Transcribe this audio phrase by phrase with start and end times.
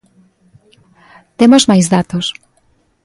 [1.39, 2.25] Temos máis datos.